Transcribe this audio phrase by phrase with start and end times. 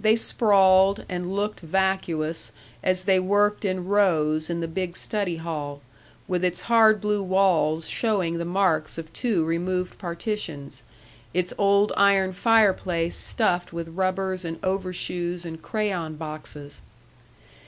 [0.00, 2.50] They sprawled and looked vacuous
[2.82, 5.82] as they worked in rows in the big study hall,
[6.26, 10.82] with its hard blue walls showing the marks of two removed partitions,
[11.32, 16.82] its old iron fireplace stuffed with rubbers and overshoes and crayon boxes.